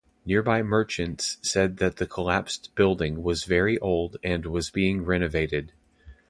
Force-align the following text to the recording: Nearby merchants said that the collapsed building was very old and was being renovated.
Nearby 0.25 0.63
merchants 0.63 1.37
said 1.43 1.77
that 1.77 1.97
the 1.97 2.07
collapsed 2.07 2.73
building 2.73 3.21
was 3.21 3.43
very 3.43 3.77
old 3.77 4.17
and 4.23 4.47
was 4.47 4.71
being 4.71 5.05
renovated. 5.05 5.73